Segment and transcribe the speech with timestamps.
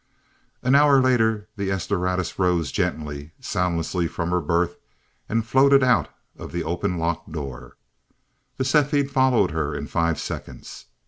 [0.63, 4.77] An hour later the "S Doradus" rose gently, soundlessly from her berth,
[5.29, 7.77] and floated out of the open lock door.
[8.57, 10.87] The "Cepheid" followed her in five seconds.